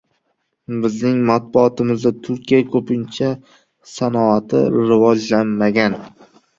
[0.85, 3.31] —Bizning matbuotimizda Turkiya ko‘pincha
[3.95, 6.05] sanoati rivojlanmagan